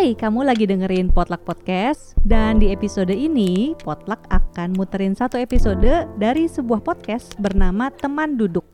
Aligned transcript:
Hai, 0.00 0.16
kamu 0.16 0.48
lagi 0.48 0.64
dengerin 0.64 1.12
Potluck 1.12 1.44
Podcast 1.44 2.16
dan 2.24 2.56
di 2.56 2.72
episode 2.72 3.12
ini 3.12 3.76
Potluck 3.84 4.24
akan 4.32 4.72
muterin 4.72 5.12
satu 5.12 5.36
episode 5.36 6.08
dari 6.16 6.48
sebuah 6.48 6.80
podcast 6.80 7.36
bernama 7.36 7.92
Teman 7.92 8.40
Duduk. 8.40 8.64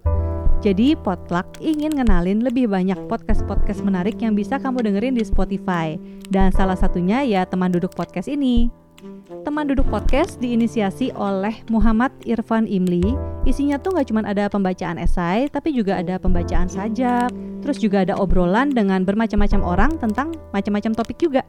Jadi 0.62 0.94
Potluck 0.94 1.58
ingin 1.58 1.98
ngenalin 1.98 2.46
lebih 2.46 2.70
banyak 2.70 3.10
podcast-podcast 3.10 3.82
menarik 3.82 4.22
yang 4.22 4.38
bisa 4.38 4.62
kamu 4.62 4.86
dengerin 4.86 5.18
di 5.18 5.26
Spotify 5.26 5.98
dan 6.30 6.54
salah 6.54 6.78
satunya 6.78 7.26
ya 7.26 7.42
Teman 7.42 7.74
Duduk 7.74 7.98
Podcast 7.98 8.30
ini. 8.30 8.85
Teman 9.44 9.68
Duduk 9.68 9.86
Podcast 9.92 10.40
diinisiasi 10.40 11.12
oleh 11.14 11.60
Muhammad 11.68 12.10
Irfan 12.24 12.64
Imli. 12.64 13.04
Isinya 13.44 13.76
tuh 13.76 13.94
nggak 13.94 14.08
cuma 14.08 14.24
ada 14.24 14.48
pembacaan 14.48 14.96
esai, 14.96 15.46
tapi 15.52 15.70
juga 15.76 16.00
ada 16.00 16.16
pembacaan 16.16 16.66
sajak, 16.66 17.30
terus 17.60 17.78
juga 17.78 18.02
ada 18.02 18.16
obrolan 18.16 18.72
dengan 18.72 19.04
bermacam-macam 19.04 19.60
orang 19.62 19.92
tentang 20.00 20.34
macam-macam 20.50 20.92
topik 20.96 21.20
juga. 21.20 21.44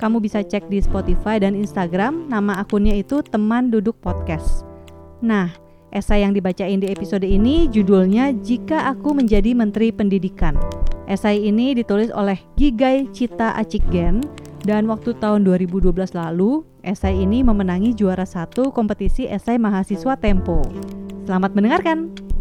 Kamu 0.00 0.18
bisa 0.18 0.42
cek 0.42 0.66
di 0.66 0.82
Spotify 0.82 1.38
dan 1.38 1.54
Instagram, 1.54 2.26
nama 2.26 2.58
akunnya 2.58 2.96
itu 2.96 3.22
Teman 3.22 3.70
Duduk 3.70 3.98
Podcast. 4.02 4.66
Nah, 5.22 5.52
esai 5.94 6.26
yang 6.26 6.34
dibacain 6.34 6.82
di 6.82 6.90
episode 6.90 7.22
ini 7.22 7.70
judulnya 7.70 8.34
Jika 8.42 8.90
Aku 8.90 9.14
Menjadi 9.14 9.54
Menteri 9.54 9.94
Pendidikan. 9.94 10.58
Esai 11.06 11.44
ini 11.44 11.74
ditulis 11.76 12.10
oleh 12.14 12.38
Gigai 12.56 13.10
Cita 13.10 13.54
Acikgen 13.54 14.41
dan 14.62 14.86
waktu 14.86 15.14
tahun 15.18 15.42
2012 15.42 15.90
lalu, 16.14 16.62
esai 16.86 17.18
ini 17.18 17.42
memenangi 17.42 17.94
juara 17.98 18.22
satu 18.22 18.70
kompetisi 18.70 19.26
esai 19.26 19.58
mahasiswa 19.58 20.14
Tempo. 20.18 20.62
Selamat 21.26 21.54
mendengarkan! 21.54 22.31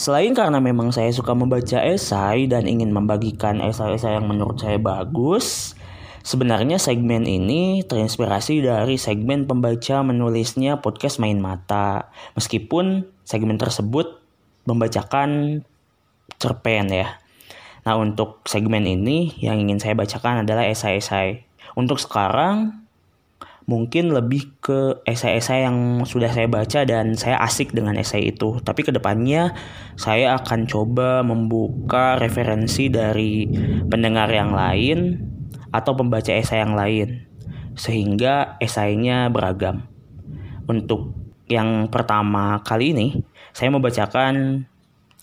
Selain 0.00 0.32
karena 0.32 0.64
memang 0.64 0.96
saya 0.96 1.12
suka 1.12 1.36
membaca 1.36 1.76
esai 1.84 2.48
dan 2.48 2.64
ingin 2.64 2.88
membagikan 2.88 3.60
esai-esai 3.60 4.16
yang 4.16 4.32
menurut 4.32 4.56
saya 4.56 4.80
bagus, 4.80 5.76
sebenarnya 6.24 6.80
segmen 6.80 7.28
ini 7.28 7.84
terinspirasi 7.84 8.64
dari 8.64 8.96
segmen 8.96 9.44
pembaca 9.44 10.00
menulisnya 10.00 10.80
podcast 10.80 11.20
Main 11.20 11.36
Mata. 11.44 12.08
Meskipun 12.32 13.12
segmen 13.28 13.60
tersebut 13.60 14.24
membacakan 14.64 15.60
cerpen 16.40 16.88
ya. 16.88 17.20
Nah 17.84 18.00
untuk 18.00 18.40
segmen 18.48 18.88
ini 18.88 19.36
yang 19.36 19.60
ingin 19.60 19.84
saya 19.84 19.92
bacakan 19.92 20.48
adalah 20.48 20.64
esai-esai. 20.64 21.44
Untuk 21.76 22.00
sekarang 22.00 22.79
mungkin 23.70 24.10
lebih 24.10 24.58
ke 24.58 24.98
esai-esai 25.06 25.62
yang 25.62 26.02
sudah 26.02 26.34
saya 26.34 26.50
baca 26.50 26.82
dan 26.82 27.14
saya 27.14 27.38
asik 27.38 27.70
dengan 27.70 27.94
esai 27.94 28.34
itu. 28.34 28.58
Tapi 28.58 28.82
ke 28.82 28.90
depannya 28.90 29.54
saya 29.94 30.34
akan 30.42 30.66
coba 30.66 31.22
membuka 31.22 32.18
referensi 32.18 32.90
dari 32.90 33.46
pendengar 33.86 34.26
yang 34.34 34.50
lain 34.50 35.22
atau 35.70 35.94
pembaca 35.94 36.34
esai 36.34 36.66
yang 36.66 36.74
lain 36.74 37.30
sehingga 37.78 38.58
esainya 38.58 39.30
beragam. 39.30 39.86
Untuk 40.66 41.14
yang 41.46 41.86
pertama 41.94 42.58
kali 42.66 42.90
ini 42.90 43.22
saya 43.54 43.70
membacakan 43.70 44.66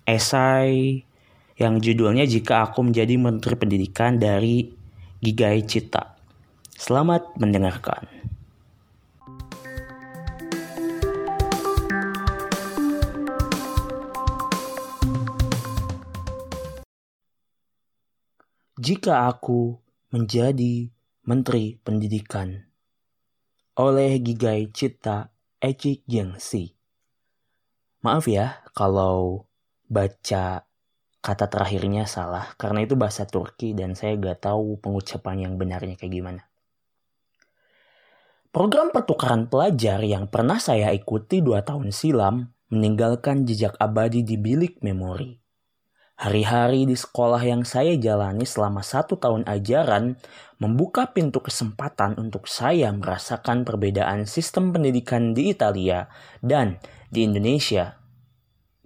esai 0.08 1.04
yang 1.60 1.84
judulnya 1.84 2.24
Jika 2.24 2.72
Aku 2.72 2.88
Menjadi 2.88 3.20
Menteri 3.20 3.60
Pendidikan 3.60 4.16
dari 4.16 4.72
Gigai 5.20 5.68
Cita. 5.68 6.16
Selamat 6.78 7.36
mendengarkan. 7.42 8.17
Jika 18.78 19.26
aku 19.26 19.74
menjadi 20.14 20.86
Menteri 21.26 21.82
Pendidikan 21.82 22.62
oleh 23.74 24.22
Gigai 24.22 24.70
Cipta 24.70 25.34
Eci 25.58 26.06
Jengsi. 26.06 26.78
Maaf 28.06 28.30
ya 28.30 28.62
kalau 28.78 29.50
baca 29.90 30.62
kata 31.26 31.46
terakhirnya 31.50 32.06
salah 32.06 32.54
karena 32.54 32.86
itu 32.86 32.94
bahasa 32.94 33.26
Turki 33.26 33.74
dan 33.74 33.98
saya 33.98 34.14
gak 34.14 34.46
tahu 34.46 34.78
pengucapan 34.78 35.50
yang 35.50 35.54
benarnya 35.58 35.98
kayak 35.98 36.14
gimana. 36.14 36.46
Program 38.54 38.94
pertukaran 38.94 39.50
pelajar 39.50 40.06
yang 40.06 40.30
pernah 40.30 40.62
saya 40.62 40.94
ikuti 40.94 41.42
dua 41.42 41.66
tahun 41.66 41.90
silam 41.90 42.54
meninggalkan 42.70 43.42
jejak 43.42 43.74
abadi 43.82 44.22
di 44.22 44.38
bilik 44.38 44.86
memori. 44.86 45.47
Hari-hari 46.18 46.90
di 46.90 46.98
sekolah 46.98 47.46
yang 47.46 47.62
saya 47.62 47.94
jalani 47.94 48.42
selama 48.42 48.82
satu 48.82 49.22
tahun 49.22 49.46
ajaran 49.46 50.18
membuka 50.58 51.14
pintu 51.14 51.46
kesempatan 51.46 52.18
untuk 52.18 52.50
saya 52.50 52.90
merasakan 52.90 53.62
perbedaan 53.62 54.26
sistem 54.26 54.74
pendidikan 54.74 55.38
di 55.38 55.54
Italia 55.54 56.10
dan 56.42 56.82
di 57.14 57.22
Indonesia. 57.22 58.02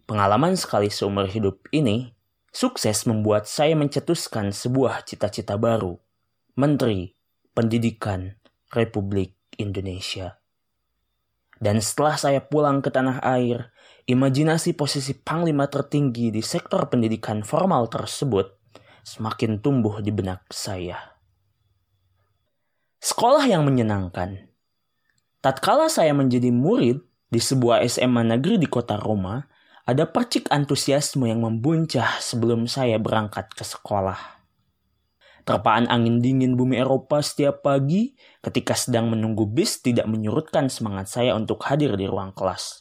Pengalaman 0.03 0.59
sekali 0.59 0.91
seumur 0.91 1.23
hidup 1.31 1.71
ini 1.71 2.11
sukses 2.51 3.07
membuat 3.07 3.47
saya 3.47 3.79
mencetuskan 3.79 4.51
sebuah 4.51 5.07
cita-cita 5.07 5.55
baru. 5.55 5.95
Menteri 6.59 7.15
Pendidikan 7.55 8.35
Republik 8.75 9.39
Indonesia. 9.55 10.35
Dan 11.63 11.79
setelah 11.79 12.19
saya 12.19 12.43
pulang 12.43 12.83
ke 12.83 12.91
tanah 12.91 13.23
air, 13.23 13.71
imajinasi 14.11 14.75
posisi 14.75 15.15
panglima 15.15 15.71
tertinggi 15.71 16.29
di 16.29 16.43
sektor 16.43 16.91
pendidikan 16.91 17.41
formal 17.41 17.87
tersebut 17.87 18.51
semakin 19.01 19.63
tumbuh 19.63 20.03
di 20.03 20.11
benak 20.13 20.45
saya. 20.51 21.17
Sekolah 23.01 23.47
yang 23.49 23.65
menyenangkan. 23.65 24.51
Tatkala 25.41 25.89
saya 25.89 26.13
menjadi 26.13 26.53
murid 26.53 27.01
di 27.31 27.41
sebuah 27.41 27.81
SMA 27.89 28.37
negeri 28.37 28.61
di 28.61 28.69
kota 28.69 28.99
Roma, 28.99 29.41
ada 29.89 30.05
percik 30.05 30.51
antusiasme 30.53 31.25
yang 31.25 31.41
membuncah 31.41 32.21
sebelum 32.21 32.69
saya 32.69 33.01
berangkat 33.01 33.49
ke 33.57 33.65
sekolah. 33.65 34.41
Terpaan 35.41 35.89
angin 35.89 36.21
dingin 36.21 36.53
bumi 36.53 36.77
Eropa 36.77 37.17
setiap 37.25 37.65
pagi 37.65 38.13
ketika 38.45 38.77
sedang 38.77 39.09
menunggu 39.09 39.49
bis 39.49 39.81
tidak 39.81 40.05
menyurutkan 40.05 40.69
semangat 40.69 41.09
saya 41.09 41.33
untuk 41.33 41.65
hadir 41.65 41.97
di 41.97 42.05
ruang 42.05 42.29
kelas. 42.37 42.80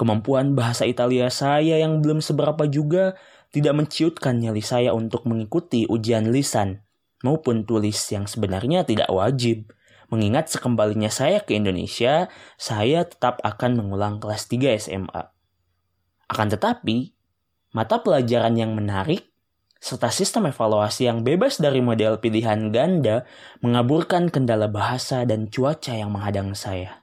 Kemampuan 0.00 0.56
bahasa 0.56 0.88
Italia 0.88 1.28
saya 1.28 1.76
yang 1.76 2.00
belum 2.00 2.24
seberapa 2.24 2.64
juga 2.64 3.20
tidak 3.52 3.84
menciutkan 3.84 4.40
nyali 4.40 4.64
saya 4.64 4.96
untuk 4.96 5.28
mengikuti 5.28 5.84
ujian 5.84 6.32
lisan 6.32 6.80
maupun 7.20 7.68
tulis 7.68 8.00
yang 8.08 8.24
sebenarnya 8.24 8.88
tidak 8.88 9.12
wajib. 9.12 9.68
Mengingat 10.08 10.48
sekembalinya 10.48 11.12
saya 11.12 11.44
ke 11.44 11.52
Indonesia, 11.52 12.32
saya 12.56 13.04
tetap 13.04 13.44
akan 13.44 13.76
mengulang 13.76 14.24
kelas 14.24 14.48
3 14.48 14.72
SMA. 14.80 15.36
Akan 16.32 16.48
tetapi, 16.48 17.12
mata 17.76 18.00
pelajaran 18.00 18.56
yang 18.56 18.72
menarik 18.72 19.28
serta 19.84 20.08
sistem 20.08 20.48
evaluasi 20.48 21.12
yang 21.12 21.20
bebas 21.20 21.60
dari 21.60 21.84
model 21.84 22.16
pilihan 22.16 22.72
ganda 22.72 23.28
mengaburkan 23.60 24.32
kendala 24.32 24.64
bahasa 24.64 25.28
dan 25.28 25.52
cuaca 25.52 25.92
yang 25.92 26.08
menghadang 26.08 26.56
saya. 26.56 26.99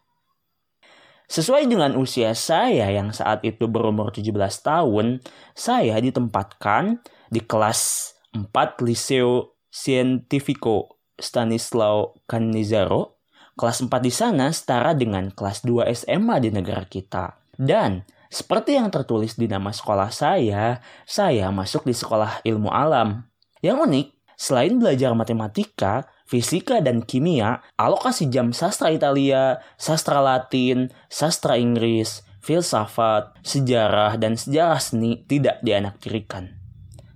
Sesuai 1.27 1.67
dengan 1.67 1.99
usia 1.99 2.31
saya 2.31 2.87
yang 2.87 3.11
saat 3.11 3.43
itu 3.43 3.67
berumur 3.67 4.15
17 4.15 4.31
tahun, 4.63 5.19
saya 5.51 5.99
ditempatkan 5.99 7.03
di 7.27 7.43
kelas 7.43 8.15
4 8.31 8.47
Liceo 8.87 9.59
Scientifico 9.67 11.03
Stanislao 11.19 12.23
Canizaro. 12.23 13.19
Kelas 13.59 13.83
4 13.83 13.91
di 13.99 14.13
sana 14.13 14.47
setara 14.55 14.95
dengan 14.95 15.27
kelas 15.27 15.67
2 15.67 15.91
SMA 15.91 16.39
di 16.39 16.49
negara 16.55 16.87
kita. 16.87 17.35
Dan 17.59 18.07
seperti 18.31 18.79
yang 18.79 18.87
tertulis 18.87 19.35
di 19.35 19.51
nama 19.51 19.75
sekolah 19.75 20.07
saya, 20.13 20.79
saya 21.03 21.51
masuk 21.51 21.83
di 21.83 21.95
sekolah 21.97 22.39
ilmu 22.47 22.71
alam. 22.71 23.27
Yang 23.59 23.77
unik, 23.83 24.07
selain 24.39 24.79
belajar 24.79 25.11
matematika, 25.11 26.07
fisika, 26.27 26.83
dan 26.83 27.01
kimia, 27.01 27.63
alokasi 27.79 28.27
jam 28.27 28.51
sastra 28.51 28.91
Italia, 28.91 29.63
sastra 29.79 30.19
Latin, 30.19 30.91
sastra 31.07 31.55
Inggris, 31.55 32.21
filsafat, 32.43 33.39
sejarah, 33.41 34.19
dan 34.19 34.35
sejarah 34.35 34.77
seni 34.77 35.23
tidak 35.23 35.63
dianaktirikan. 35.63 36.59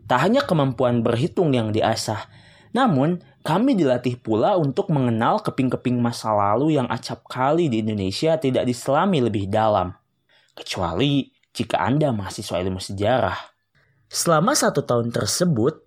Tak 0.07 0.19
hanya 0.27 0.43
kemampuan 0.47 1.03
berhitung 1.03 1.51
yang 1.51 1.75
diasah, 1.75 2.31
namun 2.71 3.19
kami 3.43 3.75
dilatih 3.75 4.19
pula 4.19 4.55
untuk 4.55 4.87
mengenal 4.91 5.43
keping-keping 5.43 5.99
masa 5.99 6.31
lalu 6.31 6.79
yang 6.79 6.87
acap 6.87 7.27
kali 7.27 7.67
di 7.67 7.83
Indonesia 7.83 8.39
tidak 8.39 8.63
diselami 8.63 9.23
lebih 9.23 9.51
dalam. 9.51 9.91
Kecuali 10.55 11.31
jika 11.51 11.83
Anda 11.83 12.15
mahasiswa 12.15 12.61
ilmu 12.61 12.79
sejarah. 12.79 13.39
Selama 14.11 14.51
satu 14.53 14.83
tahun 14.83 15.09
tersebut, 15.15 15.79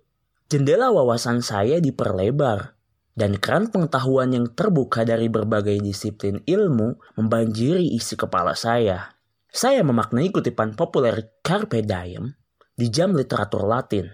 jendela 0.49 0.89
wawasan 0.89 1.45
saya 1.45 1.77
diperlebar 1.77 2.74
dan 3.15 3.39
keran 3.39 3.71
pengetahuan 3.71 4.35
yang 4.35 4.51
terbuka 4.51 5.07
dari 5.07 5.31
berbagai 5.31 5.79
disiplin 5.79 6.43
ilmu 6.43 6.99
membanjiri 7.15 7.95
isi 7.95 8.19
kepala 8.19 8.53
saya. 8.53 9.15
Saya 9.47 9.81
memaknai 9.87 10.35
kutipan 10.35 10.75
populer 10.75 11.31
Carpe 11.39 11.79
Diem 11.79 12.35
di 12.75 12.91
jam 12.91 13.15
literatur 13.15 13.63
Latin. 13.63 14.11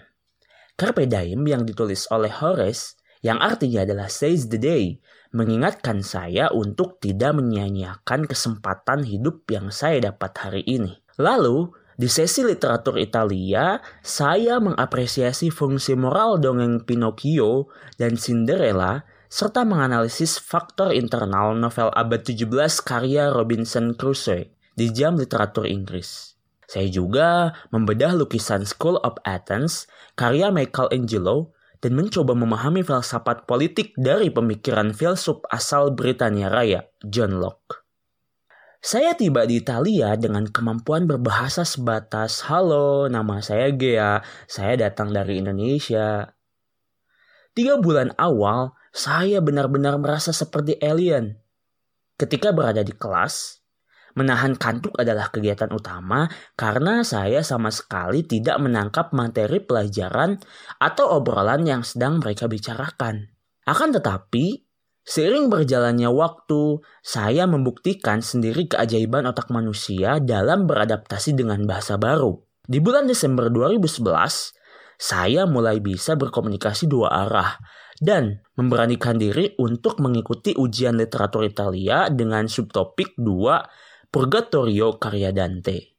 Carpe 0.77 1.09
Diem 1.09 1.41
yang 1.49 1.65
ditulis 1.65 2.05
oleh 2.13 2.29
Horace 2.29 3.01
yang 3.21 3.37
artinya 3.37 3.85
adalah 3.85 4.09
seize 4.09 4.49
the 4.49 4.57
day, 4.57 4.97
mengingatkan 5.33 6.01
saya 6.01 6.49
untuk 6.53 6.97
tidak 6.97 7.37
menyia-nyiakan 7.37 8.25
kesempatan 8.25 9.05
hidup 9.05 9.45
yang 9.49 9.69
saya 9.69 10.13
dapat 10.13 10.33
hari 10.41 10.63
ini. 10.65 10.97
Lalu, 11.21 11.69
di 12.01 12.09
sesi 12.09 12.41
literatur 12.41 12.97
Italia, 12.97 13.77
saya 14.01 14.57
mengapresiasi 14.57 15.53
fungsi 15.53 15.93
moral 15.93 16.41
dongeng 16.41 16.81
Pinocchio 16.81 17.69
dan 18.01 18.17
Cinderella 18.17 19.05
serta 19.29 19.61
menganalisis 19.61 20.41
faktor 20.41 20.97
internal 20.97 21.53
novel 21.53 21.93
abad 21.93 22.25
17 22.25 22.49
karya 22.81 23.29
Robinson 23.29 23.93
Crusoe 23.93 24.49
di 24.73 24.89
jam 24.89 25.13
literatur 25.13 25.69
Inggris. 25.69 26.33
Saya 26.65 26.89
juga 26.89 27.53
membedah 27.69 28.17
lukisan 28.17 28.65
School 28.65 28.97
of 29.05 29.21
Athens 29.21 29.85
karya 30.17 30.49
Michelangelo 30.49 31.53
dan 31.85 31.93
mencoba 31.93 32.33
memahami 32.33 32.81
filsafat 32.81 33.45
politik 33.45 33.93
dari 33.93 34.33
pemikiran 34.33 34.89
filsuf 34.89 35.45
asal 35.53 35.93
Britania 35.93 36.49
Raya, 36.49 36.81
John 37.05 37.37
Locke. 37.37 37.80
Saya 38.81 39.13
tiba 39.13 39.45
di 39.45 39.61
Italia 39.61 40.17
dengan 40.17 40.49
kemampuan 40.49 41.05
berbahasa 41.05 41.61
sebatas 41.61 42.41
Halo, 42.49 43.05
nama 43.05 43.37
saya 43.37 43.69
Gea, 43.69 44.25
saya 44.49 44.73
datang 44.73 45.13
dari 45.13 45.37
Indonesia. 45.37 46.33
Tiga 47.53 47.77
bulan 47.77 48.09
awal, 48.17 48.73
saya 48.89 49.37
benar-benar 49.37 50.01
merasa 50.01 50.33
seperti 50.33 50.81
alien. 50.81 51.37
Ketika 52.17 52.49
berada 52.49 52.81
di 52.81 52.89
kelas, 52.97 53.61
Menahan 54.11 54.59
kantuk 54.59 54.99
adalah 54.99 55.31
kegiatan 55.31 55.71
utama 55.71 56.27
karena 56.59 56.99
saya 56.99 57.47
sama 57.47 57.71
sekali 57.71 58.27
tidak 58.27 58.59
menangkap 58.59 59.15
materi 59.15 59.63
pelajaran 59.63 60.35
atau 60.83 61.15
obrolan 61.15 61.63
yang 61.63 61.79
sedang 61.79 62.19
mereka 62.19 62.51
bicarakan. 62.51 63.31
Akan 63.63 63.95
tetapi, 63.95 64.67
seiring 65.03 65.51
berjalannya 65.51 66.09
waktu, 66.09 66.81
saya 67.01 67.45
membuktikan 67.49 68.21
sendiri 68.21 68.69
keajaiban 68.69 69.25
otak 69.27 69.49
manusia 69.49 70.21
dalam 70.21 70.65
beradaptasi 70.65 71.35
dengan 71.37 71.65
bahasa 71.65 71.97
baru. 71.97 72.37
Di 72.65 72.77
bulan 72.77 73.09
Desember 73.09 73.49
2011, 73.49 74.53
saya 75.01 75.49
mulai 75.49 75.81
bisa 75.81 76.13
berkomunikasi 76.13 76.85
dua 76.85 77.09
arah 77.25 77.57
dan 78.01 78.41
memberanikan 78.57 79.17
diri 79.17 79.53
untuk 79.61 80.01
mengikuti 80.01 80.53
ujian 80.57 80.97
literatur 80.97 81.45
Italia 81.45 82.09
dengan 82.09 82.49
subtopik 82.49 83.17
2 83.17 84.09
Purgatorio 84.11 84.97
karya 84.97 85.29
Dante. 85.33 85.97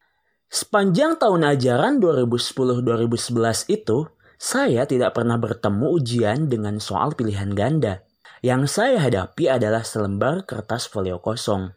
Sepanjang 0.51 1.17
tahun 1.17 1.49
ajaran 1.49 1.97
2010-2011 1.97 3.73
itu, 3.73 4.05
saya 4.37 4.85
tidak 4.85 5.17
pernah 5.17 5.41
bertemu 5.41 5.87
ujian 5.97 6.45
dengan 6.45 6.77
soal 6.77 7.17
pilihan 7.17 7.49
ganda. 7.57 8.05
Yang 8.43 8.75
saya 8.75 8.99
hadapi 8.99 9.47
adalah 9.47 9.87
selembar 9.87 10.43
kertas 10.43 10.91
folio 10.91 11.23
kosong. 11.23 11.71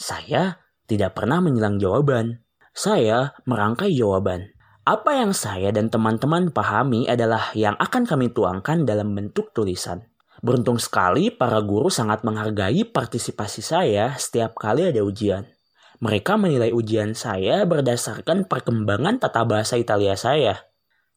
Saya 0.00 0.56
tidak 0.88 1.12
pernah 1.12 1.44
menyilang 1.44 1.76
jawaban. 1.76 2.40
Saya 2.72 3.36
merangkai 3.44 3.92
jawaban. 3.92 4.48
Apa 4.88 5.20
yang 5.20 5.36
saya 5.36 5.68
dan 5.76 5.92
teman-teman 5.92 6.56
pahami 6.56 7.04
adalah 7.04 7.52
yang 7.52 7.76
akan 7.76 8.08
kami 8.08 8.32
tuangkan 8.32 8.88
dalam 8.88 9.12
bentuk 9.12 9.52
tulisan. 9.52 10.08
Beruntung 10.40 10.80
sekali 10.80 11.28
para 11.28 11.60
guru 11.60 11.92
sangat 11.92 12.24
menghargai 12.24 12.80
partisipasi 12.88 13.60
saya 13.60 14.16
setiap 14.16 14.56
kali 14.56 14.88
ada 14.88 15.04
ujian. 15.04 15.44
Mereka 16.00 16.40
menilai 16.40 16.72
ujian 16.72 17.12
saya 17.12 17.68
berdasarkan 17.68 18.48
perkembangan 18.48 19.20
tata 19.20 19.44
bahasa 19.44 19.76
Italia 19.76 20.16
saya. 20.16 20.69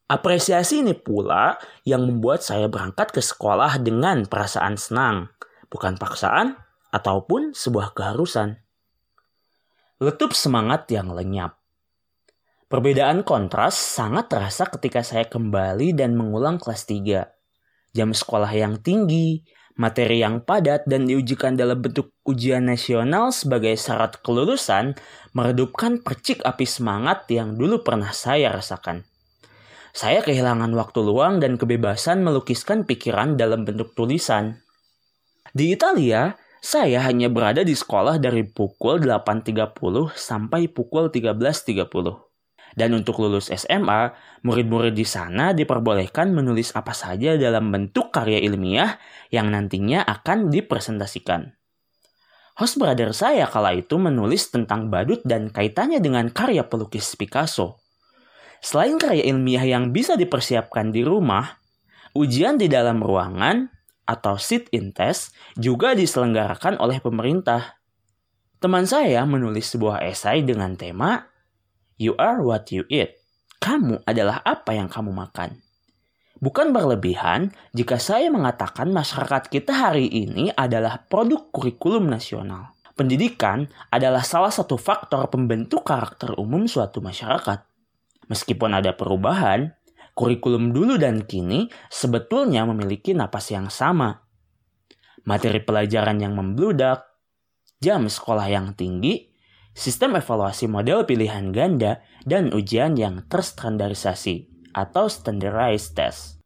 Apresiasi 0.04 0.84
ini 0.84 0.92
pula 0.92 1.56
yang 1.88 2.04
membuat 2.04 2.44
saya 2.44 2.68
berangkat 2.68 3.08
ke 3.08 3.24
sekolah 3.24 3.80
dengan 3.80 4.28
perasaan 4.28 4.76
senang, 4.76 5.32
bukan 5.72 5.96
paksaan 5.96 6.60
ataupun 6.92 7.56
sebuah 7.56 7.96
keharusan. 7.96 8.60
Letup 10.04 10.36
semangat 10.36 10.84
yang 10.92 11.08
lenyap. 11.08 11.56
Perbedaan 12.68 13.24
kontras 13.24 13.80
sangat 13.80 14.28
terasa 14.28 14.68
ketika 14.68 15.00
saya 15.00 15.24
kembali 15.24 15.96
dan 15.96 16.12
mengulang 16.20 16.60
kelas 16.60 16.84
3. 16.84 17.96
Jam 17.96 18.12
sekolah 18.12 18.52
yang 18.52 18.84
tinggi, 18.84 19.40
materi 19.80 20.20
yang 20.20 20.44
padat 20.44 20.84
dan 20.84 21.08
diujikan 21.08 21.56
dalam 21.56 21.80
bentuk 21.80 22.12
ujian 22.28 22.68
nasional 22.68 23.32
sebagai 23.32 23.72
syarat 23.80 24.20
kelulusan 24.20 25.00
meredupkan 25.32 26.04
percik 26.04 26.44
api 26.44 26.68
semangat 26.68 27.24
yang 27.32 27.56
dulu 27.56 27.80
pernah 27.80 28.12
saya 28.12 28.52
rasakan. 28.52 29.13
Saya 29.94 30.26
kehilangan 30.26 30.74
waktu 30.74 31.06
luang 31.06 31.38
dan 31.38 31.54
kebebasan 31.54 32.26
melukiskan 32.26 32.82
pikiran 32.82 33.38
dalam 33.38 33.62
bentuk 33.62 33.94
tulisan. 33.94 34.58
Di 35.54 35.70
Italia, 35.70 36.34
saya 36.58 36.98
hanya 37.06 37.30
berada 37.30 37.62
di 37.62 37.78
sekolah 37.78 38.18
dari 38.18 38.42
pukul 38.42 38.98
8.30 39.06 39.70
sampai 40.18 40.66
pukul 40.66 41.14
13.30. 41.14 41.78
Dan 42.74 42.90
untuk 42.90 43.22
lulus 43.22 43.54
SMA, 43.54 44.10
murid-murid 44.42 44.98
di 44.98 45.06
sana 45.06 45.54
diperbolehkan 45.54 46.34
menulis 46.34 46.74
apa 46.74 46.90
saja 46.90 47.38
dalam 47.38 47.70
bentuk 47.70 48.10
karya 48.10 48.42
ilmiah 48.42 48.98
yang 49.30 49.54
nantinya 49.54 50.02
akan 50.02 50.50
dipresentasikan. 50.50 51.54
Host 52.58 52.82
brother 52.82 53.14
saya 53.14 53.46
kala 53.46 53.78
itu 53.78 53.94
menulis 53.94 54.50
tentang 54.50 54.90
badut 54.90 55.22
dan 55.22 55.54
kaitannya 55.54 56.02
dengan 56.02 56.34
karya 56.34 56.66
pelukis 56.66 57.14
Picasso. 57.14 57.83
Selain 58.64 58.96
karya 58.96 59.28
ilmiah 59.28 59.60
yang 59.60 59.92
bisa 59.92 60.16
dipersiapkan 60.16 60.88
di 60.88 61.04
rumah, 61.04 61.60
ujian 62.16 62.56
di 62.56 62.64
dalam 62.64 63.04
ruangan 63.04 63.68
atau 64.08 64.40
sit-in 64.40 64.88
test 64.96 65.36
juga 65.60 65.92
diselenggarakan 65.92 66.80
oleh 66.80 66.96
pemerintah. 66.96 67.76
Teman 68.64 68.88
saya 68.88 69.20
menulis 69.28 69.68
sebuah 69.68 70.00
esai 70.08 70.40
dengan 70.48 70.80
tema 70.80 71.28
You 72.00 72.16
are 72.16 72.40
what 72.40 72.72
you 72.72 72.88
eat. 72.88 73.20
Kamu 73.60 74.00
adalah 74.08 74.40
apa 74.40 74.72
yang 74.72 74.88
kamu 74.88 75.12
makan. 75.12 75.60
Bukan 76.40 76.72
berlebihan 76.72 77.52
jika 77.76 78.00
saya 78.00 78.32
mengatakan 78.32 78.88
masyarakat 78.96 79.52
kita 79.52 79.76
hari 79.76 80.08
ini 80.08 80.48
adalah 80.56 81.04
produk 81.04 81.52
kurikulum 81.52 82.08
nasional. 82.08 82.72
Pendidikan 82.96 83.68
adalah 83.92 84.24
salah 84.24 84.48
satu 84.48 84.80
faktor 84.80 85.28
pembentuk 85.28 85.84
karakter 85.84 86.32
umum 86.40 86.64
suatu 86.64 87.04
masyarakat. 87.04 87.73
Meskipun 88.28 88.76
ada 88.76 88.96
perubahan, 88.96 89.74
kurikulum 90.14 90.70
dulu 90.70 90.96
dan 90.96 91.26
kini 91.26 91.68
sebetulnya 91.90 92.64
memiliki 92.64 93.12
napas 93.12 93.50
yang 93.50 93.68
sama. 93.68 94.24
Materi 95.24 95.60
pelajaran 95.64 96.20
yang 96.20 96.36
membludak, 96.36 97.04
jam 97.80 98.06
sekolah 98.06 98.46
yang 98.48 98.76
tinggi, 98.76 99.32
sistem 99.72 100.20
evaluasi 100.20 100.68
model 100.68 101.08
pilihan 101.08 101.50
ganda, 101.50 102.04
dan 102.28 102.52
ujian 102.52 102.94
yang 102.94 103.24
terstandarisasi 103.26 104.52
atau 104.76 105.08
standardized 105.08 105.96
test. 105.96 106.43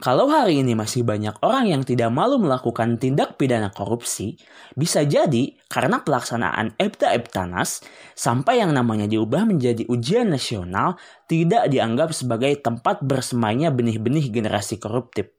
Kalau 0.00 0.32
hari 0.32 0.64
ini 0.64 0.72
masih 0.72 1.04
banyak 1.04 1.44
orang 1.44 1.68
yang 1.68 1.82
tidak 1.84 2.08
malu 2.08 2.40
melakukan 2.40 2.96
tindak 2.96 3.36
pidana 3.36 3.68
korupsi, 3.68 4.40
bisa 4.72 5.04
jadi 5.04 5.52
karena 5.68 6.00
pelaksanaan 6.00 6.72
EBTA 6.80 7.20
Eptanas 7.20 7.84
sampai 8.16 8.64
yang 8.64 8.72
namanya 8.72 9.04
diubah 9.04 9.44
menjadi 9.44 9.84
ujian 9.92 10.32
nasional 10.32 10.96
tidak 11.28 11.68
dianggap 11.68 12.16
sebagai 12.16 12.48
tempat 12.64 13.04
bersemainya 13.04 13.68
benih-benih 13.68 14.32
generasi 14.32 14.80
koruptif. 14.80 15.36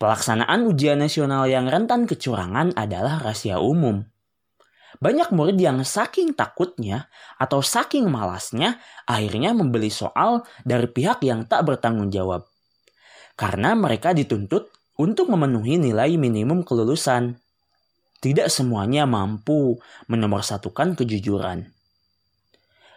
Pelaksanaan 0.00 0.64
ujian 0.64 0.96
nasional 0.96 1.44
yang 1.44 1.68
rentan 1.68 2.08
kecurangan 2.08 2.72
adalah 2.80 3.20
rahasia 3.20 3.60
umum. 3.60 4.08
Banyak 5.04 5.36
murid 5.36 5.60
yang 5.60 5.84
saking 5.84 6.32
takutnya 6.32 7.12
atau 7.36 7.60
saking 7.60 8.08
malasnya 8.08 8.80
akhirnya 9.04 9.52
membeli 9.52 9.92
soal 9.92 10.48
dari 10.64 10.88
pihak 10.88 11.20
yang 11.20 11.44
tak 11.44 11.68
bertanggung 11.68 12.08
jawab. 12.08 12.55
Karena 13.36 13.76
mereka 13.76 14.16
dituntut 14.16 14.72
untuk 14.96 15.28
memenuhi 15.28 15.76
nilai 15.76 16.16
minimum 16.16 16.64
kelulusan. 16.64 17.36
Tidak 18.16 18.48
semuanya 18.48 19.04
mampu 19.04 19.76
menomorsatukan 20.08 20.96
kejujuran. 20.96 21.68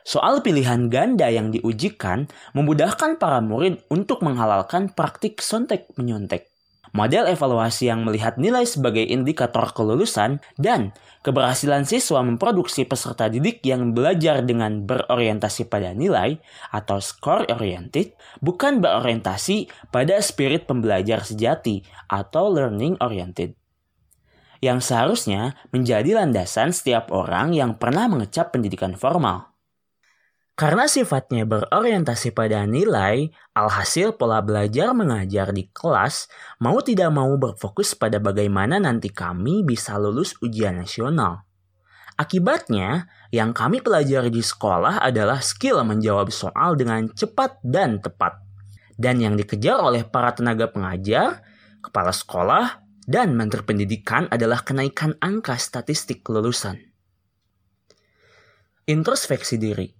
Soal 0.07 0.41
pilihan 0.41 0.87
ganda 0.87 1.27
yang 1.27 1.51
diujikan 1.51 2.31
memudahkan 2.55 3.19
para 3.19 3.43
murid 3.43 3.83
untuk 3.91 4.23
menghalalkan 4.23 4.95
praktik 4.95 5.43
sontek 5.43 5.91
menyontek. 5.99 6.49
Model 6.95 7.27
evaluasi 7.29 7.91
yang 7.91 8.07
melihat 8.07 8.39
nilai 8.39 8.63
sebagai 8.63 9.03
indikator 9.03 9.73
kelulusan, 9.75 10.39
dan 10.55 10.95
keberhasilan 11.21 11.83
siswa 11.83 12.23
memproduksi 12.23 12.87
peserta 12.87 13.27
didik 13.27 13.59
yang 13.67 13.91
belajar 13.91 14.41
dengan 14.45 14.87
berorientasi 14.87 15.67
pada 15.67 15.91
nilai 15.91 16.39
atau 16.71 17.03
score 17.03 17.49
oriented, 17.51 18.15
bukan 18.39 18.79
berorientasi 18.79 19.69
pada 19.91 20.21
spirit 20.23 20.69
pembelajar 20.69 21.25
sejati 21.25 21.83
atau 22.07 22.47
learning 22.49 22.95
oriented. 23.03 23.57
Yang 24.59 24.91
seharusnya 24.91 25.55
menjadi 25.71 26.19
landasan 26.19 26.75
setiap 26.75 27.15
orang 27.15 27.55
yang 27.55 27.79
pernah 27.79 28.11
mengecap 28.11 28.51
pendidikan 28.51 28.95
formal. 28.99 29.48
Karena 30.59 30.91
sifatnya 30.91 31.47
berorientasi 31.47 32.35
pada 32.35 32.67
nilai, 32.67 33.31
alhasil 33.55 34.19
pola 34.19 34.43
belajar 34.43 34.91
mengajar 34.91 35.55
di 35.55 35.71
kelas 35.71 36.27
mau 36.59 36.83
tidak 36.83 37.15
mau 37.15 37.31
berfokus 37.39 37.95
pada 37.95 38.19
bagaimana 38.19 38.75
nanti 38.75 39.07
kami 39.07 39.63
bisa 39.63 39.95
lulus 39.95 40.35
ujian 40.43 40.75
nasional. 40.75 41.47
Akibatnya, 42.19 43.07
yang 43.31 43.55
kami 43.55 43.79
pelajari 43.79 44.27
di 44.27 44.43
sekolah 44.43 44.99
adalah 44.99 45.39
skill 45.39 45.79
menjawab 45.87 46.27
soal 46.27 46.75
dengan 46.75 47.07
cepat 47.07 47.63
dan 47.63 48.03
tepat. 48.03 48.43
Dan 48.99 49.23
yang 49.23 49.39
dikejar 49.39 49.79
oleh 49.79 50.03
para 50.03 50.35
tenaga 50.35 50.67
pengajar, 50.67 51.39
kepala 51.79 52.11
sekolah, 52.11 52.83
dan 53.07 53.31
menteri 53.31 53.63
pendidikan 53.63 54.27
adalah 54.27 54.67
kenaikan 54.67 55.15
angka 55.23 55.55
statistik 55.55 56.19
kelulusan. 56.19 56.83
Introspeksi 58.91 59.55
diri 59.55 59.98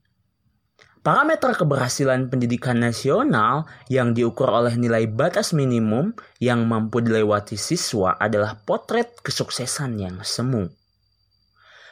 Parameter 1.09 1.57
keberhasilan 1.57 2.29
pendidikan 2.29 2.77
nasional 2.77 3.65
yang 3.89 4.13
diukur 4.13 4.45
oleh 4.45 4.77
nilai 4.77 5.09
batas 5.09 5.57
minimum 5.57 6.13
yang 6.37 6.69
mampu 6.69 7.01
dilewati 7.01 7.57
siswa 7.57 8.13
adalah 8.13 8.61
potret 8.61 9.17
kesuksesan 9.25 9.97
yang 9.97 10.21
semu. 10.21 10.69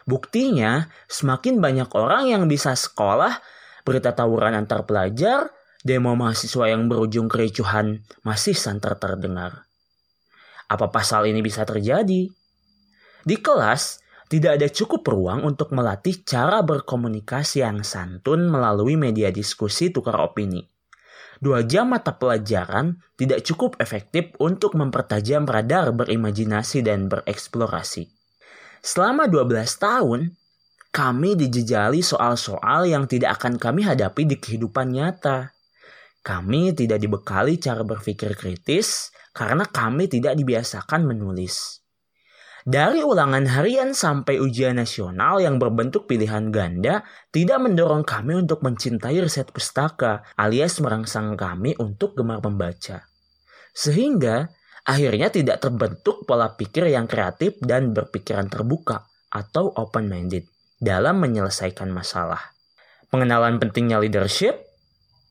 Buktinya, 0.05 0.93
semakin 1.09 1.57
banyak 1.57 1.89
orang 1.97 2.29
yang 2.29 2.45
bisa 2.45 2.77
sekolah, 2.77 3.41
berita 3.81 4.13
tawuran 4.13 4.53
antar 4.53 4.85
pelajar, 4.85 5.49
demo 5.81 6.13
mahasiswa 6.13 6.69
yang 6.69 6.85
berujung 6.85 7.25
kericuhan 7.25 8.05
masih 8.21 8.53
santer 8.53 9.01
terdengar. 9.01 9.65
Apa 10.69 10.93
pasal 10.93 11.25
ini 11.25 11.41
bisa 11.41 11.65
terjadi? 11.65 12.29
Di 13.25 13.35
kelas, 13.41 13.97
tidak 14.27 14.59
ada 14.59 14.67
cukup 14.67 15.07
ruang 15.07 15.47
untuk 15.47 15.71
melatih 15.71 16.19
cara 16.27 16.59
berkomunikasi 16.59 17.63
yang 17.63 17.87
santun 17.87 18.51
melalui 18.51 18.99
media 18.99 19.31
diskusi 19.31 19.87
tukar 19.87 20.19
opini. 20.19 20.67
Dua 21.39 21.63
jam 21.63 21.95
mata 21.95 22.11
pelajaran 22.17 22.99
tidak 23.15 23.45
cukup 23.47 23.79
efektif 23.79 24.35
untuk 24.41 24.75
mempertajam 24.75 25.47
radar 25.47 25.95
berimajinasi 25.95 26.83
dan 26.83 27.07
bereksplorasi. 27.07 28.09
Selama 28.83 29.29
12 29.29 29.63
tahun, 29.79 30.21
kami 30.91 31.37
dijejali 31.37 32.01
soal-soal 32.01 32.89
yang 32.89 33.05
tidak 33.05 33.37
akan 33.39 33.61
kami 33.61 33.85
hadapi 33.85 34.25
di 34.25 34.35
kehidupan 34.41 34.97
nyata. 34.97 35.53
Kami 36.25 36.73
tidak 36.75 36.99
dibekali 36.99 37.61
cara 37.61 37.85
berpikir 37.85 38.33
kritis 38.35 39.13
karena 39.31 39.63
kami 39.63 40.09
tidak 40.09 40.35
dibiasakan 40.35 41.05
menulis. 41.05 41.85
Dari 42.67 42.99
ulangan 42.99 43.47
harian 43.47 43.95
sampai 43.95 44.43
ujian 44.43 44.75
nasional 44.75 45.39
yang 45.39 45.55
berbentuk 45.55 46.03
pilihan 46.03 46.51
ganda 46.51 46.99
tidak 47.31 47.63
mendorong 47.63 48.03
kami 48.03 48.43
untuk 48.43 48.59
mencintai 48.59 49.23
riset 49.23 49.55
pustaka 49.55 50.27
alias 50.35 50.83
merangsang 50.83 51.39
kami 51.39 51.79
untuk 51.79 52.19
gemar 52.19 52.43
membaca. 52.43 53.07
Sehingga 53.71 54.51
akhirnya 54.83 55.31
tidak 55.31 55.63
terbentuk 55.63 56.27
pola 56.27 56.59
pikir 56.59 56.91
yang 56.91 57.07
kreatif 57.07 57.55
dan 57.63 57.95
berpikiran 57.95 58.51
terbuka 58.51 59.07
atau 59.31 59.71
open-minded 59.71 60.43
dalam 60.75 61.23
menyelesaikan 61.23 61.87
masalah. 61.87 62.51
Pengenalan 63.07 63.63
pentingnya 63.63 64.03
leadership 64.03 64.59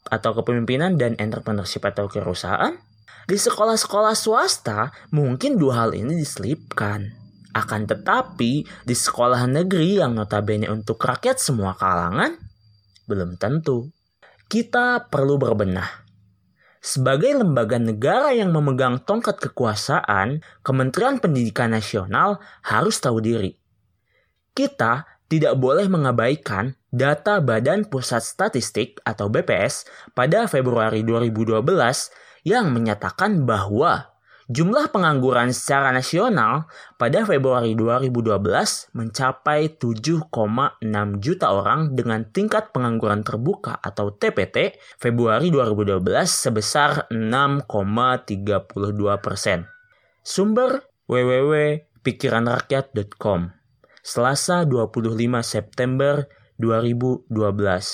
atau 0.09 0.33
kepemimpinan 0.41 0.97
dan 0.97 1.13
entrepreneurship 1.21 1.85
atau 1.85 2.09
kerusahaan 2.09 2.81
di 3.29 3.37
sekolah-sekolah 3.37 4.17
swasta 4.17 4.89
mungkin 5.13 5.61
dua 5.61 5.85
hal 5.85 5.93
ini 5.93 6.17
diselipkan. 6.17 7.26
Akan 7.57 7.89
tetapi, 7.89 8.69
di 8.85 8.93
sekolah 8.93 9.49
negeri 9.49 9.97
yang 9.97 10.13
notabene 10.13 10.69
untuk 10.69 11.01
rakyat 11.01 11.41
semua 11.41 11.73
kalangan, 11.73 12.37
belum 13.09 13.41
tentu. 13.41 13.89
Kita 14.45 15.09
perlu 15.09 15.41
berbenah. 15.41 16.05
Sebagai 16.85 17.33
lembaga 17.33 17.81
negara 17.81 18.37
yang 18.37 18.53
memegang 18.53 19.01
tongkat 19.09 19.41
kekuasaan, 19.41 20.45
Kementerian 20.61 21.17
Pendidikan 21.17 21.73
Nasional 21.73 22.45
harus 22.61 23.01
tahu 23.01 23.25
diri. 23.25 23.57
Kita 24.53 25.09
tidak 25.27 25.57
boleh 25.57 25.89
mengabaikan 25.89 26.77
data 26.93 27.41
Badan 27.41 27.89
Pusat 27.89 28.23
Statistik 28.23 29.01
atau 29.03 29.33
BPS 29.33 29.89
pada 30.15 30.47
Februari 30.47 31.03
2012 31.03 31.59
yang 32.47 32.71
menyatakan 32.71 33.43
bahwa 33.43 34.16
Jumlah 34.47 34.95
pengangguran 34.95 35.51
secara 35.51 35.91
nasional 35.91 36.71
pada 36.95 37.27
Februari 37.27 37.75
2012 37.75 38.95
mencapai 38.95 39.75
7,6 39.75 40.31
juta 41.19 41.51
orang 41.51 41.99
dengan 41.99 42.23
tingkat 42.31 42.71
pengangguran 42.71 43.27
terbuka 43.27 43.75
atau 43.83 44.15
TPT 44.15 44.79
Februari 45.03 45.51
2012 45.51 45.99
sebesar 46.31 47.11
6,32 47.11 48.71
persen. 49.19 49.67
Sumber 50.23 50.95
www.pikiranrakyat.com 51.11 53.51
Selasa 54.07 54.63
25 54.63 55.43
September 55.43 56.31
2012 56.63 57.35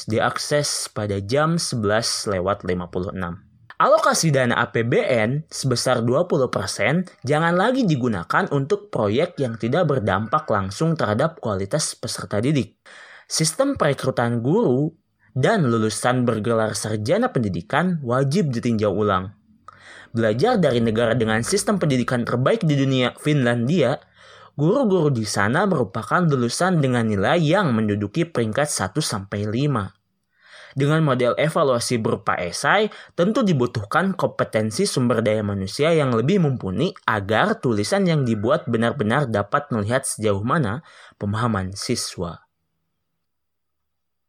diakses 0.06 0.92
pada 0.92 1.16
jam 1.24 1.56
11 1.56 2.28
lewat 2.28 2.68
56. 2.68 3.41
Alokasi 3.82 4.30
dana 4.30 4.62
APBN 4.62 5.50
sebesar 5.50 6.06
20% 6.06 7.26
jangan 7.26 7.50
lagi 7.50 7.82
digunakan 7.82 8.46
untuk 8.54 8.94
proyek 8.94 9.34
yang 9.42 9.58
tidak 9.58 9.90
berdampak 9.90 10.46
langsung 10.46 10.94
terhadap 10.94 11.42
kualitas 11.42 11.98
peserta 11.98 12.38
didik. 12.38 12.78
Sistem 13.26 13.74
perekrutan 13.74 14.38
guru 14.38 14.94
dan 15.34 15.66
lulusan 15.66 16.22
bergelar 16.22 16.78
sarjana 16.78 17.34
pendidikan 17.34 17.98
wajib 18.06 18.54
ditinjau 18.54 18.94
ulang. 18.94 19.34
Belajar 20.14 20.62
dari 20.62 20.78
negara 20.78 21.18
dengan 21.18 21.42
sistem 21.42 21.82
pendidikan 21.82 22.22
terbaik 22.22 22.62
di 22.62 22.78
dunia, 22.78 23.18
Finlandia, 23.18 23.98
guru-guru 24.54 25.10
di 25.10 25.26
sana 25.26 25.66
merupakan 25.66 26.22
lulusan 26.22 26.78
dengan 26.78 27.10
nilai 27.10 27.42
yang 27.42 27.74
menduduki 27.74 28.30
peringkat 28.30 28.70
1 28.70 28.94
sampai 29.02 29.42
5. 29.42 30.01
Dengan 30.72 31.04
model 31.04 31.36
evaluasi 31.36 32.00
berupa 32.00 32.32
esai, 32.40 32.88
tentu 33.12 33.44
dibutuhkan 33.44 34.16
kompetensi 34.16 34.88
sumber 34.88 35.20
daya 35.20 35.44
manusia 35.44 35.92
yang 35.92 36.16
lebih 36.16 36.40
mumpuni 36.40 36.96
agar 37.04 37.60
tulisan 37.60 38.08
yang 38.08 38.24
dibuat 38.24 38.64
benar-benar 38.64 39.28
dapat 39.28 39.68
melihat 39.68 40.08
sejauh 40.08 40.40
mana 40.40 40.80
pemahaman 41.20 41.76
siswa. 41.76 42.48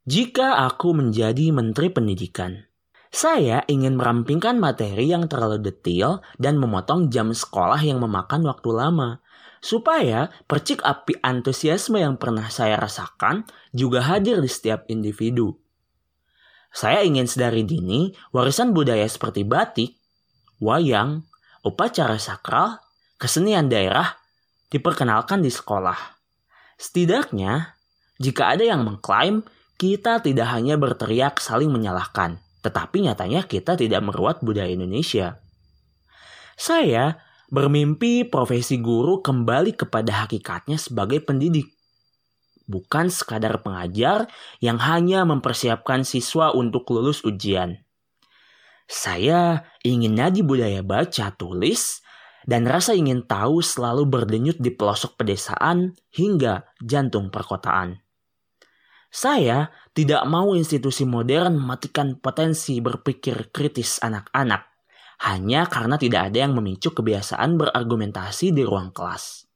Jika 0.04 0.68
aku 0.68 0.92
menjadi 0.92 1.56
Menteri 1.56 1.88
Pendidikan, 1.88 2.68
saya 3.08 3.64
ingin 3.72 3.96
merampingkan 3.96 4.60
materi 4.60 5.08
yang 5.08 5.32
terlalu 5.32 5.64
detail 5.64 6.20
dan 6.36 6.60
memotong 6.60 7.08
jam 7.08 7.32
sekolah 7.32 7.80
yang 7.80 8.04
memakan 8.04 8.44
waktu 8.44 8.68
lama, 8.76 9.24
supaya 9.64 10.28
percik 10.44 10.84
api 10.84 11.24
antusiasme 11.24 12.04
yang 12.04 12.20
pernah 12.20 12.52
saya 12.52 12.76
rasakan 12.76 13.48
juga 13.72 14.04
hadir 14.04 14.44
di 14.44 14.52
setiap 14.52 14.84
individu. 14.92 15.63
Saya 16.74 17.06
ingin 17.06 17.30
sedari 17.30 17.62
dini 17.62 18.10
warisan 18.34 18.74
budaya 18.74 19.06
seperti 19.06 19.46
batik, 19.46 19.94
wayang, 20.58 21.22
upacara 21.62 22.18
sakral, 22.18 22.82
kesenian 23.22 23.70
daerah 23.70 24.18
diperkenalkan 24.74 25.46
di 25.46 25.54
sekolah. 25.54 26.18
Setidaknya, 26.82 27.78
jika 28.18 28.58
ada 28.58 28.66
yang 28.66 28.82
mengklaim 28.82 29.46
kita 29.78 30.18
tidak 30.26 30.50
hanya 30.50 30.74
berteriak 30.82 31.38
saling 31.38 31.70
menyalahkan, 31.70 32.42
tetapi 32.66 33.06
nyatanya 33.06 33.46
kita 33.46 33.78
tidak 33.78 34.02
meruat 34.02 34.42
budaya 34.42 34.74
Indonesia. 34.74 35.38
Saya 36.58 37.22
bermimpi 37.54 38.26
profesi 38.26 38.82
guru 38.82 39.22
kembali 39.22 39.78
kepada 39.78 40.26
hakikatnya 40.26 40.82
sebagai 40.82 41.22
pendidik 41.22 41.73
bukan 42.66 43.12
sekadar 43.12 43.60
pengajar 43.64 44.28
yang 44.64 44.80
hanya 44.80 45.28
mempersiapkan 45.28 46.08
siswa 46.08 46.52
untuk 46.56 46.88
lulus 46.92 47.24
ujian. 47.28 47.84
Saya 48.88 49.64
ingin 49.82 50.20
nadi 50.20 50.44
budaya 50.44 50.84
baca 50.84 51.32
tulis 51.34 52.04
dan 52.44 52.68
rasa 52.68 52.92
ingin 52.92 53.24
tahu 53.24 53.64
selalu 53.64 54.04
berdenyut 54.08 54.60
di 54.60 54.72
pelosok 54.76 55.16
pedesaan 55.16 55.96
hingga 56.12 56.68
jantung 56.84 57.32
perkotaan. 57.32 58.04
Saya 59.14 59.70
tidak 59.94 60.26
mau 60.26 60.58
institusi 60.58 61.06
modern 61.06 61.56
mematikan 61.56 62.18
potensi 62.18 62.82
berpikir 62.82 63.54
kritis 63.54 64.02
anak-anak 64.02 64.74
hanya 65.24 65.70
karena 65.72 65.96
tidak 65.96 66.34
ada 66.34 66.38
yang 66.44 66.58
memicu 66.58 66.92
kebiasaan 66.92 67.56
berargumentasi 67.56 68.52
di 68.52 68.66
ruang 68.66 68.92
kelas. 68.92 69.48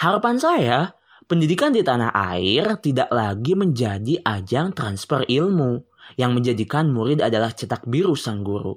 Harapan 0.00 0.36
saya, 0.40 0.78
pendidikan 1.28 1.70
di 1.74 1.84
tanah 1.84 2.10
air 2.34 2.80
tidak 2.80 3.12
lagi 3.12 3.52
menjadi 3.52 4.20
ajang 4.24 4.72
transfer 4.72 5.22
ilmu 5.28 5.84
yang 6.16 6.32
menjadikan 6.32 6.88
murid 6.88 7.20
adalah 7.20 7.52
cetak 7.52 7.84
biru 7.84 8.16
sang 8.16 8.40
guru. 8.40 8.76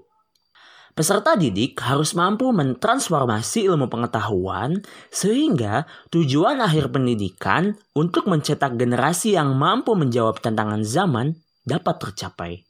Peserta 0.97 1.37
didik 1.37 1.77
harus 1.85 2.17
mampu 2.17 2.49
mentransformasi 2.49 3.69
ilmu 3.69 3.85
pengetahuan 3.85 4.81
sehingga 5.13 5.85
tujuan 6.09 6.57
akhir 6.57 6.89
pendidikan 6.89 7.77
untuk 7.93 8.25
mencetak 8.25 8.75
generasi 8.75 9.37
yang 9.37 9.53
mampu 9.53 9.93
menjawab 9.93 10.41
tantangan 10.41 10.81
zaman 10.81 11.37
dapat 11.61 11.95
tercapai. 12.01 12.66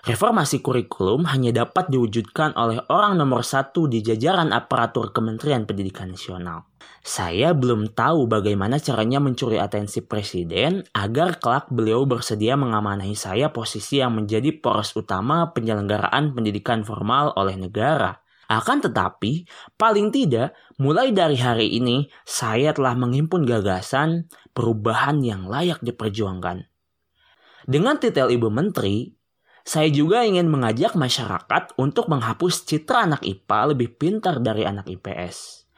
Reformasi 0.00 0.64
kurikulum 0.64 1.28
hanya 1.28 1.52
dapat 1.52 1.92
diwujudkan 1.92 2.56
oleh 2.56 2.80
orang 2.88 3.20
nomor 3.20 3.44
satu 3.44 3.84
di 3.84 4.00
jajaran 4.00 4.48
aparatur 4.48 5.12
Kementerian 5.12 5.68
Pendidikan 5.68 6.16
Nasional. 6.16 6.64
Saya 7.04 7.52
belum 7.52 7.92
tahu 7.92 8.24
bagaimana 8.24 8.80
caranya 8.80 9.20
mencuri 9.20 9.60
atensi 9.60 10.00
presiden 10.00 10.88
agar 10.96 11.36
kelak 11.36 11.68
beliau 11.68 12.08
bersedia 12.08 12.56
mengamanahi 12.56 13.12
saya 13.12 13.52
posisi 13.52 14.00
yang 14.00 14.16
menjadi 14.16 14.56
poros 14.56 14.96
utama 14.96 15.52
penyelenggaraan 15.52 16.32
pendidikan 16.32 16.80
formal 16.80 17.36
oleh 17.36 17.60
negara. 17.60 18.24
Akan 18.48 18.80
tetapi, 18.80 19.44
paling 19.76 20.10
tidak, 20.10 20.56
mulai 20.80 21.12
dari 21.12 21.36
hari 21.36 21.76
ini, 21.76 22.08
saya 22.24 22.72
telah 22.72 22.96
menghimpun 22.96 23.44
gagasan 23.44 24.32
perubahan 24.56 25.20
yang 25.20 25.46
layak 25.46 25.78
diperjuangkan. 25.84 26.66
Dengan 27.68 28.00
titel 28.02 28.32
Ibu 28.32 28.50
Menteri, 28.50 29.19
saya 29.64 29.88
juga 29.92 30.24
ingin 30.24 30.48
mengajak 30.48 30.96
masyarakat 30.96 31.76
untuk 31.76 32.08
menghapus 32.08 32.64
citra 32.64 33.06
anak 33.06 33.22
IPA 33.24 33.60
lebih 33.76 33.88
pintar 33.96 34.40
dari 34.40 34.64
anak 34.64 34.88
IPS. 34.88 35.68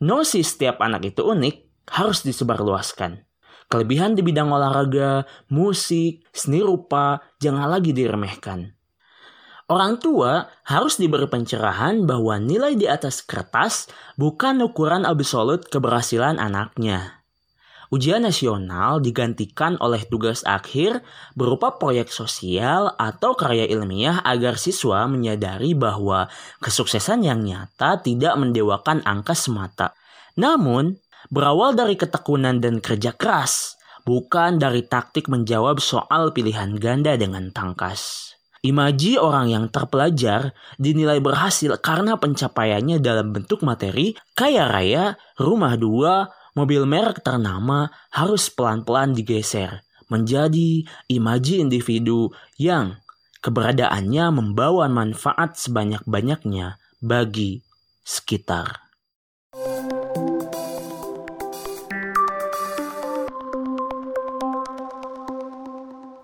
Nosi 0.00 0.40
setiap 0.40 0.80
anak 0.80 1.12
itu 1.12 1.20
unik 1.24 1.88
harus 1.92 2.24
disebarluaskan. 2.24 3.24
Kelebihan 3.70 4.18
di 4.18 4.26
bidang 4.26 4.50
olahraga, 4.50 5.28
musik, 5.52 6.26
seni 6.34 6.58
rupa 6.58 7.22
jangan 7.38 7.70
lagi 7.70 7.94
diremehkan. 7.94 8.74
Orang 9.70 10.02
tua 10.02 10.50
harus 10.66 10.98
diberi 10.98 11.30
pencerahan 11.30 12.02
bahwa 12.02 12.42
nilai 12.42 12.74
di 12.74 12.90
atas 12.90 13.22
kertas 13.22 13.86
bukan 14.18 14.58
ukuran 14.66 15.06
absolut 15.06 15.70
keberhasilan 15.70 16.42
anaknya. 16.42 17.19
Ujian 17.90 18.22
nasional 18.22 19.02
digantikan 19.02 19.74
oleh 19.82 20.06
tugas 20.06 20.46
akhir 20.46 21.02
berupa 21.34 21.74
proyek 21.74 22.14
sosial 22.14 22.94
atau 22.94 23.34
karya 23.34 23.66
ilmiah 23.66 24.22
agar 24.22 24.54
siswa 24.62 25.10
menyadari 25.10 25.74
bahwa 25.74 26.30
kesuksesan 26.62 27.26
yang 27.26 27.42
nyata 27.42 27.98
tidak 27.98 28.38
mendewakan 28.38 29.02
angka 29.02 29.34
semata. 29.34 29.98
Namun, 30.38 31.02
berawal 31.34 31.74
dari 31.74 31.98
ketekunan 31.98 32.62
dan 32.62 32.78
kerja 32.78 33.10
keras, 33.10 33.74
bukan 34.06 34.62
dari 34.62 34.86
taktik 34.86 35.26
menjawab 35.26 35.82
soal 35.82 36.30
pilihan 36.30 36.78
ganda 36.78 37.18
dengan 37.18 37.50
tangkas. 37.50 38.30
Imaji 38.62 39.18
orang 39.18 39.50
yang 39.50 39.66
terpelajar 39.66 40.54
dinilai 40.78 41.18
berhasil 41.18 41.74
karena 41.82 42.20
pencapaiannya 42.20 43.02
dalam 43.02 43.34
bentuk 43.34 43.66
materi, 43.66 44.14
kaya 44.38 44.68
raya, 44.68 45.16
rumah 45.40 45.74
dua, 45.80 46.28
mobil 46.60 46.84
merek 46.84 47.24
ternama 47.24 47.88
harus 48.12 48.52
pelan-pelan 48.52 49.16
digeser 49.16 49.80
menjadi 50.12 50.84
imaji 51.08 51.64
individu 51.64 52.28
yang 52.60 53.00
keberadaannya 53.40 54.28
membawa 54.28 54.84
manfaat 54.92 55.56
sebanyak-banyaknya 55.56 56.76
bagi 57.00 57.64
sekitar. 58.04 58.92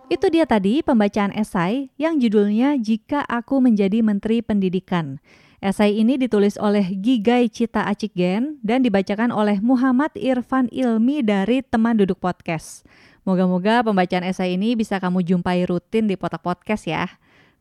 Itu 0.07 0.31
dia 0.31 0.45
tadi 0.45 0.85
pembacaan 0.85 1.33
esai 1.33 1.90
yang 1.99 2.21
judulnya 2.21 2.79
Jika 2.79 3.25
Aku 3.27 3.59
Menjadi 3.59 4.01
Menteri 4.05 4.38
Pendidikan 4.44 5.18
Esai 5.64 5.97
ini 5.97 6.21
ditulis 6.21 6.61
oleh 6.61 6.85
Gigai 7.01 7.49
Cita 7.49 7.88
Acikgen 7.88 8.61
dan 8.61 8.85
dibacakan 8.85 9.33
oleh 9.33 9.57
Muhammad 9.64 10.12
Irfan 10.12 10.69
Ilmi 10.69 11.25
dari 11.25 11.64
Teman 11.64 11.97
Duduk 11.97 12.21
Podcast. 12.21 12.85
Moga-moga 13.25 13.81
pembacaan 13.81 14.23
esai 14.23 14.55
ini 14.55 14.77
bisa 14.77 15.01
kamu 15.01 15.25
jumpai 15.25 15.64
rutin 15.66 16.07
di 16.07 16.14
Potak 16.14 16.45
Podcast 16.45 16.85
ya. 16.87 17.09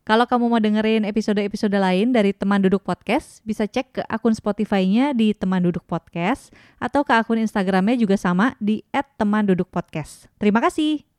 Kalau 0.06 0.22
kamu 0.22 0.46
mau 0.46 0.62
dengerin 0.62 1.02
episode-episode 1.02 1.74
lain 1.74 2.14
dari 2.14 2.30
Teman 2.30 2.62
Duduk 2.62 2.86
Podcast, 2.86 3.42
bisa 3.42 3.66
cek 3.66 3.98
ke 3.98 4.02
akun 4.06 4.30
Spotify-nya 4.30 5.10
di 5.10 5.34
Teman 5.34 5.66
Duduk 5.66 5.82
Podcast 5.82 6.54
atau 6.78 7.02
ke 7.02 7.10
akun 7.10 7.42
Instagramnya 7.42 7.98
juga 7.98 8.14
sama 8.14 8.54
di 8.62 8.86
@temandudukpodcast. 8.94 10.30
Terima 10.38 10.62
kasih. 10.62 11.15